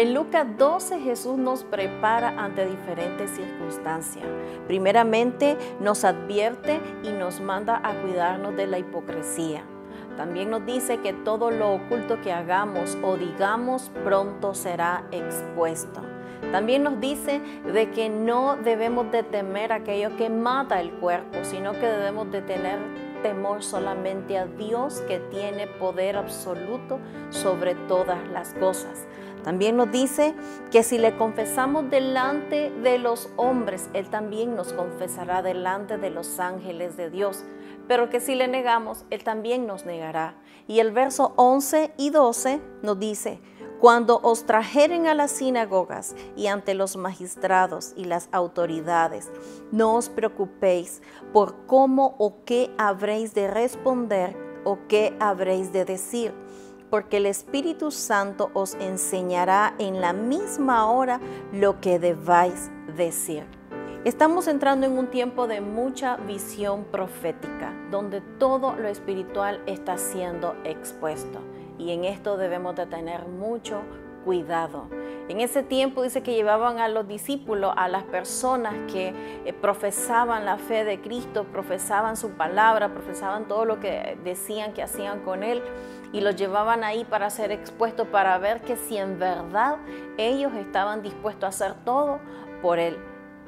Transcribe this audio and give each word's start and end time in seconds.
En 0.00 0.14
Lucas 0.14 0.46
12 0.56 0.98
Jesús 1.00 1.36
nos 1.36 1.62
prepara 1.62 2.30
ante 2.42 2.64
diferentes 2.64 3.32
circunstancias. 3.32 4.24
Primeramente 4.66 5.58
nos 5.78 6.04
advierte 6.04 6.80
y 7.02 7.10
nos 7.10 7.42
manda 7.42 7.82
a 7.84 7.92
cuidarnos 8.00 8.56
de 8.56 8.66
la 8.66 8.78
hipocresía. 8.78 9.62
También 10.16 10.48
nos 10.48 10.64
dice 10.64 11.00
que 11.00 11.12
todo 11.12 11.50
lo 11.50 11.74
oculto 11.74 12.18
que 12.22 12.32
hagamos 12.32 12.96
o 13.02 13.18
digamos 13.18 13.90
pronto 14.02 14.54
será 14.54 15.04
expuesto. 15.10 16.00
También 16.50 16.82
nos 16.82 16.98
dice 16.98 17.42
de 17.70 17.90
que 17.90 18.08
no 18.08 18.56
debemos 18.56 19.12
de 19.12 19.22
temer 19.22 19.70
aquello 19.70 20.16
que 20.16 20.30
mata 20.30 20.80
el 20.80 20.92
cuerpo, 20.92 21.40
sino 21.42 21.72
que 21.72 21.84
debemos 21.84 22.32
de 22.32 22.40
tener 22.40 22.78
temor 23.22 23.62
solamente 23.62 24.38
a 24.38 24.46
Dios 24.46 25.00
que 25.08 25.18
tiene 25.30 25.66
poder 25.66 26.16
absoluto 26.16 26.98
sobre 27.30 27.74
todas 27.74 28.28
las 28.28 28.54
cosas. 28.54 29.06
También 29.44 29.76
nos 29.76 29.90
dice 29.90 30.34
que 30.70 30.82
si 30.82 30.98
le 30.98 31.16
confesamos 31.16 31.90
delante 31.90 32.70
de 32.82 32.98
los 32.98 33.30
hombres, 33.36 33.88
Él 33.94 34.10
también 34.10 34.54
nos 34.54 34.72
confesará 34.72 35.42
delante 35.42 35.96
de 35.96 36.10
los 36.10 36.38
ángeles 36.38 36.96
de 36.96 37.10
Dios. 37.10 37.44
Pero 37.88 38.10
que 38.10 38.20
si 38.20 38.34
le 38.34 38.48
negamos, 38.48 39.04
Él 39.10 39.24
también 39.24 39.66
nos 39.66 39.86
negará. 39.86 40.34
Y 40.68 40.80
el 40.80 40.92
verso 40.92 41.32
11 41.36 41.92
y 41.96 42.10
12 42.10 42.60
nos 42.82 42.98
dice, 42.98 43.40
cuando 43.80 44.20
os 44.22 44.44
trajeren 44.44 45.06
a 45.06 45.14
las 45.14 45.30
sinagogas 45.30 46.14
y 46.36 46.48
ante 46.48 46.74
los 46.74 46.98
magistrados 46.98 47.94
y 47.96 48.04
las 48.04 48.28
autoridades, 48.30 49.30
no 49.72 49.94
os 49.94 50.10
preocupéis 50.10 51.00
por 51.32 51.66
cómo 51.66 52.14
o 52.18 52.44
qué 52.44 52.70
habréis 52.76 53.32
de 53.32 53.48
responder 53.48 54.36
o 54.64 54.78
qué 54.86 55.16
habréis 55.18 55.72
de 55.72 55.86
decir, 55.86 56.34
porque 56.90 57.16
el 57.16 57.24
Espíritu 57.24 57.90
Santo 57.90 58.50
os 58.52 58.74
enseñará 58.74 59.74
en 59.78 60.02
la 60.02 60.12
misma 60.12 60.90
hora 60.90 61.18
lo 61.50 61.80
que 61.80 61.98
debáis 61.98 62.70
decir. 62.98 63.46
Estamos 64.04 64.46
entrando 64.46 64.86
en 64.86 64.98
un 64.98 65.06
tiempo 65.06 65.46
de 65.46 65.62
mucha 65.62 66.16
visión 66.16 66.84
profética, 66.84 67.72
donde 67.90 68.20
todo 68.20 68.74
lo 68.76 68.88
espiritual 68.88 69.62
está 69.66 69.96
siendo 69.96 70.54
expuesto 70.64 71.40
y 71.80 71.92
en 71.92 72.04
esto 72.04 72.36
debemos 72.36 72.76
de 72.76 72.86
tener 72.86 73.26
mucho 73.26 73.82
cuidado. 74.24 74.88
En 75.28 75.40
ese 75.40 75.62
tiempo 75.62 76.02
dice 76.02 76.22
que 76.22 76.34
llevaban 76.34 76.78
a 76.78 76.88
los 76.88 77.08
discípulos, 77.08 77.72
a 77.76 77.88
las 77.88 78.02
personas 78.02 78.74
que 78.92 79.14
eh, 79.44 79.52
profesaban 79.52 80.44
la 80.44 80.58
fe 80.58 80.84
de 80.84 81.00
Cristo, 81.00 81.44
profesaban 81.44 82.16
su 82.16 82.32
palabra, 82.32 82.92
profesaban 82.92 83.48
todo 83.48 83.64
lo 83.64 83.80
que 83.80 84.18
decían 84.22 84.74
que 84.74 84.82
hacían 84.82 85.20
con 85.20 85.42
Él 85.42 85.62
y 86.12 86.20
los 86.20 86.36
llevaban 86.36 86.84
ahí 86.84 87.04
para 87.04 87.30
ser 87.30 87.50
expuestos, 87.50 88.08
para 88.08 88.36
ver 88.38 88.60
que 88.60 88.76
si 88.76 88.98
en 88.98 89.18
verdad 89.18 89.78
ellos 90.18 90.52
estaban 90.54 91.02
dispuestos 91.02 91.44
a 91.44 91.48
hacer 91.48 91.84
todo 91.84 92.18
por 92.60 92.78
Él. 92.78 92.98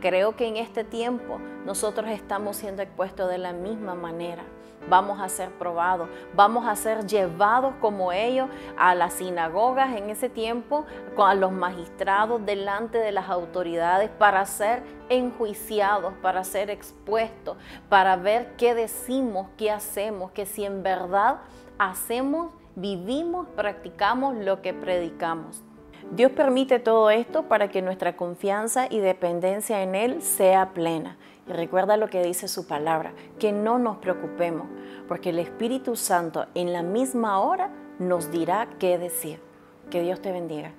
Creo 0.00 0.36
que 0.36 0.46
en 0.46 0.56
este 0.56 0.84
tiempo 0.84 1.38
nosotros 1.64 2.08
estamos 2.10 2.56
siendo 2.56 2.82
expuestos 2.82 3.30
de 3.30 3.38
la 3.38 3.52
misma 3.52 3.94
manera 3.94 4.44
vamos 4.88 5.20
a 5.20 5.28
ser 5.28 5.50
probados, 5.50 6.08
vamos 6.34 6.66
a 6.66 6.74
ser 6.76 7.06
llevados 7.06 7.74
como 7.80 8.12
ellos 8.12 8.48
a 8.78 8.94
las 8.94 9.14
sinagogas 9.14 9.96
en 9.96 10.10
ese 10.10 10.28
tiempo, 10.28 10.86
a 11.16 11.34
los 11.34 11.52
magistrados 11.52 12.44
delante 12.46 12.98
de 12.98 13.12
las 13.12 13.28
autoridades 13.28 14.08
para 14.10 14.46
ser 14.46 14.82
enjuiciados, 15.10 16.14
para 16.22 16.44
ser 16.44 16.70
expuestos, 16.70 17.58
para 17.88 18.16
ver 18.16 18.56
qué 18.56 18.74
decimos, 18.74 19.48
qué 19.58 19.70
hacemos, 19.70 20.30
que 20.32 20.46
si 20.46 20.64
en 20.64 20.82
verdad 20.82 21.40
hacemos, 21.78 22.52
vivimos, 22.74 23.46
practicamos 23.54 24.34
lo 24.36 24.62
que 24.62 24.72
predicamos. 24.72 25.62
Dios 26.12 26.32
permite 26.32 26.78
todo 26.78 27.10
esto 27.10 27.44
para 27.44 27.68
que 27.68 27.82
nuestra 27.82 28.16
confianza 28.16 28.86
y 28.90 28.98
dependencia 28.98 29.82
en 29.82 29.94
Él 29.94 30.22
sea 30.22 30.70
plena. 30.70 31.16
Y 31.46 31.52
recuerda 31.52 31.96
lo 31.96 32.08
que 32.08 32.22
dice 32.22 32.48
su 32.48 32.66
palabra, 32.66 33.12
que 33.38 33.52
no 33.52 33.78
nos 33.78 33.98
preocupemos, 33.98 34.66
porque 35.08 35.30
el 35.30 35.38
Espíritu 35.38 35.96
Santo 35.96 36.46
en 36.54 36.72
la 36.72 36.82
misma 36.82 37.40
hora 37.40 37.70
nos 37.98 38.30
dirá 38.30 38.68
qué 38.78 38.98
decir. 38.98 39.40
Que 39.90 40.02
Dios 40.02 40.20
te 40.20 40.30
bendiga. 40.32 40.72